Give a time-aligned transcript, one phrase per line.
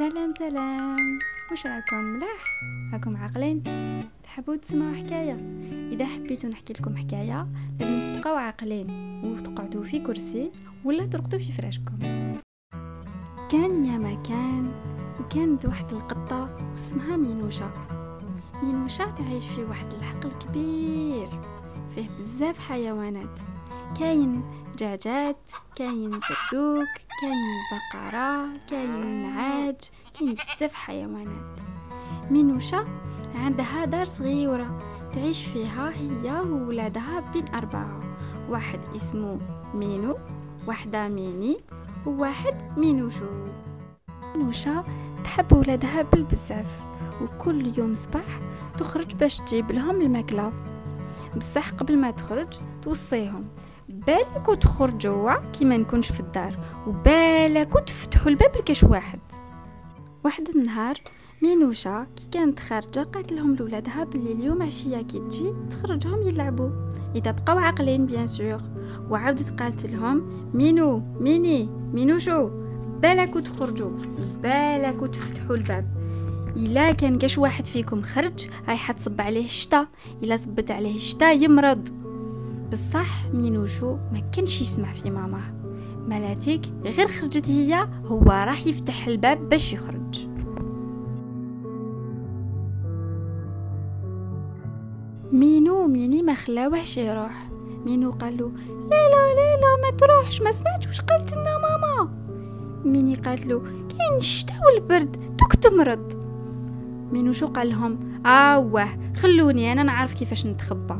[0.00, 1.18] سلام سلام.
[1.50, 2.44] واش راكم؟ ملاح؟
[2.92, 3.62] راكم عاقلين؟
[4.22, 5.32] تحبوا تسمعوا حكاية؟
[5.92, 7.48] إذا حبيتوا نحكي لكم حكاية
[7.80, 9.20] لازم تبقاو عاقلين.
[9.24, 10.52] وتقعدوا في كرسي
[10.84, 11.98] ولا ترقدوا في فراشكم.
[13.50, 14.72] كان يا ما كان
[15.20, 17.70] وكانت واحد القطة اسمها مينوشة.
[18.62, 21.28] مينوشة تعيش في واحد الحقل كبير
[21.94, 23.40] فيه بزاف حيوانات.
[23.98, 24.42] كاين
[24.74, 26.88] دجاجات كاين زردوك
[27.20, 29.19] كاين بقرة كاين
[30.20, 31.60] كاين بزاف حيوانات.
[32.30, 32.84] مينوشا
[33.34, 34.78] عندها دار صغيرة
[35.14, 38.00] تعيش فيها هي وولادها بين أربعة.
[38.48, 39.38] واحد اسمه
[39.74, 40.16] مينو
[40.66, 41.60] واحدة ميني
[42.06, 43.24] وواحد مينوشو
[44.36, 44.84] مينوشا
[45.24, 46.80] تحب ولادها بالبزاف
[47.22, 48.40] وكل يوم صباح
[48.78, 50.52] تخرج باش تجيب لهم الماكلة.
[51.36, 52.48] بصح قبل ما تخرج
[52.82, 53.44] توصيهم.
[53.88, 59.20] بالك وتخرجوا كي ما نكونش في الدار وبالك وتفتحوا الباب لكاش واحد.
[60.24, 60.98] واحد النهار
[61.42, 66.70] مينوشا كي كانت خارجة قالت لهم لولادها بلي اليوم عشية كي تجي تخرجهم يلعبوا.
[67.14, 68.60] إذا بقاو عاقلين bien sûr.
[69.10, 70.22] وعاودت قالت لهم
[70.54, 72.50] مينو ميني مينوشو
[73.02, 73.90] بالك وتخرجوا
[74.42, 76.00] بالك وتفتحوا الباب.
[76.56, 79.86] إلا كان كاش واحد فيكم خرج هاي حتصب عليه الشتا
[80.22, 81.88] إلا صبت عليه الشتا يمرض.
[82.72, 85.69] بصح مينوشو ما كانش يسمع في ماماه.
[86.08, 90.28] ملاتيك غير خرجت هي هو راح يفتح الباب باش يخرج.
[95.32, 97.48] مينو ميني ما خلاوهش يروح.
[97.84, 98.52] مينو قالو
[98.90, 99.08] لا
[99.60, 102.10] لا ما تروحش ما سمعتش واش قالت لنا ماما.
[102.84, 106.12] ميني قالت له كاين الشتا والبرد دوك تمرض.
[107.12, 110.96] مينو شو قال لهم؟ اوه خلوني أنا نعرف كيفاش نتخبى.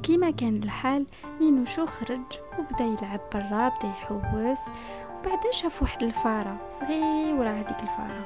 [0.00, 1.06] كيما كان الحال
[1.40, 4.60] مينوشو خرج وبدا يلعب برا بدا يحوس
[5.18, 8.24] وبعدا شاف واحد الفارة صغيرة هذيك الفارة.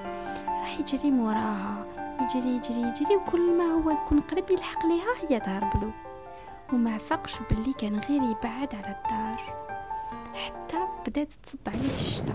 [0.49, 1.87] راح يجري موراها
[2.21, 5.91] يجري يجري يجري وكل ما هو يكون قريب يلحق ليها هي تهرب له
[6.73, 9.55] وما فقش باللي كان غير يبعد على الدار.
[10.35, 12.35] حتى بدات تصب عليه الشتا.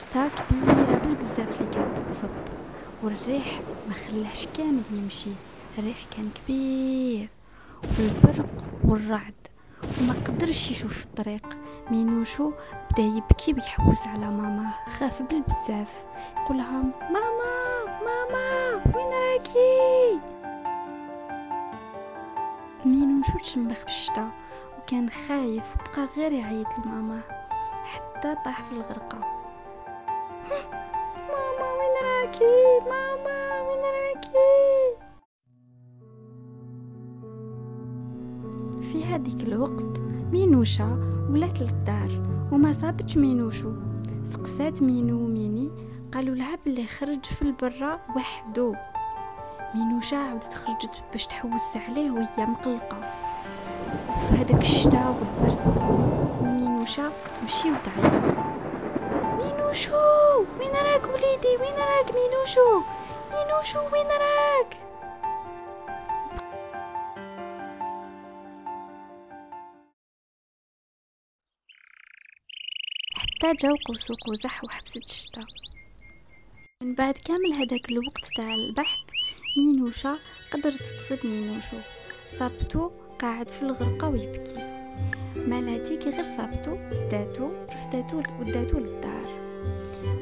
[0.00, 2.28] شتا كبيرة بالبزاف اللي كانت تصب.
[3.02, 5.30] والريح ما خلاش كامل يمشي
[5.78, 7.28] الريح كان كبير
[7.98, 8.46] والبرق
[8.84, 9.34] والرعد
[10.00, 11.56] وما قدرش يشوف الطريق.
[11.90, 12.52] مينوشو
[12.90, 14.70] بدا يبكي ويحوس على ماما.
[14.98, 16.04] خاف بالبزاف.
[16.36, 20.20] يقولها ماما ماما وين راكي؟
[22.84, 24.30] مينوشو تشمخ في الشتا
[24.78, 27.20] وكان خايف وبقى غير يعيط لماما.
[27.84, 29.18] حتى طاح في الغرقة.
[32.02, 32.61] راكي؟
[38.92, 40.00] في هذيك الوقت
[40.32, 40.98] مينوشا
[41.30, 42.22] ولات للدار
[42.52, 43.72] وما صابتش مينوشو.
[44.24, 45.70] سقسات مينو وميني
[46.14, 48.74] قالوا لها بلي خرج في البرة وحدو.
[49.74, 53.00] مينوشا عاودت خرجت باش تحوس عليه وهي مقلقة.
[54.28, 57.10] في هذاك الشتاء والبرد مينوشا
[57.40, 58.22] تمشي وتعيط.
[59.22, 59.96] مينوشو
[60.60, 62.82] وين راك وليدي؟ وين راك مينوشو؟
[63.32, 64.76] مينوشو وين راك؟
[73.42, 75.40] حتى جاو قوس وقزح وحبست الشتا
[76.84, 78.98] من بعد كامل هذاك الوقت تاع البحث
[79.56, 80.16] مينوشا
[80.52, 81.76] قدرت تصيب مينوشو.
[82.38, 84.54] صابتو قاعد في الغرقة ويبكي.
[85.36, 86.76] مالاتي كي غير صابتو
[87.10, 89.26] داتو رفداتو وداتو للدار.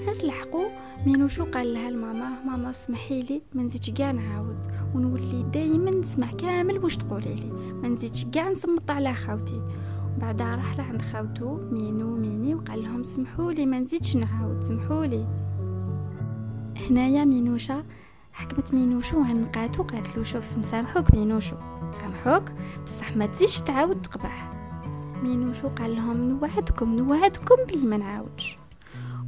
[0.06, 0.70] غير لحقو
[1.06, 4.72] مينوشو قال لها لماما ماما اسمحي لي ما نزيدش كاع نعاود.
[4.94, 7.50] ونولي دائما نسمع كامل واش تقولي لي.
[7.52, 9.62] ما نزيدش كاع نصمت على خاوتي.
[10.20, 15.26] بعدها راح لعند خاوتو مينو ميني وقال لهم سمحوا لي ما نزيدش نعاود سمحوا لي
[16.91, 17.84] هنايا مينوشا
[18.32, 21.56] حكمت مينوشو وعنقاتو قالت له شوف نسامحوك مينوشو.
[21.88, 22.52] نسامحوك؟
[22.84, 24.50] بصح ما تزيدش تعاود تقبح.
[25.22, 28.58] مينوشو قال لهم نوعدكم نوعدكم بلي ما نعاودش.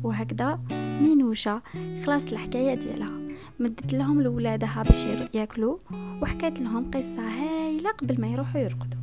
[0.03, 0.61] وهكذا
[1.03, 1.61] مينوشا
[2.07, 3.23] خلاص الحكاية ديالها.
[3.61, 5.05] مدت لهم لولادها باش
[5.35, 5.79] ياكلوا
[6.23, 9.02] وحكات لهم قصة هايلة قبل ما يروحوا يرقدوا.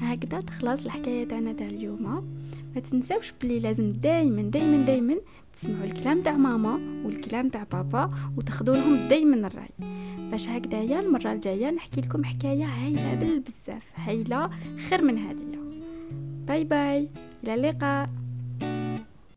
[0.00, 2.02] هكذا تخلص الحكاية تاعنا تاع اليوم.
[2.74, 5.16] ما تنساوش بلي لازم دايما دايما دايما
[5.52, 9.68] تسمعوا الكلام تاع ماما والكلام تاع بابا وتاخذوا لهم دايما الرأي.
[10.30, 14.50] باش هكذايا المرة الجاية نحكي لكم حكاية هايلة بالبزاف هايلة
[14.88, 15.58] خير من هذه.
[16.48, 17.08] باي باي
[17.44, 18.10] إلى اللقاء.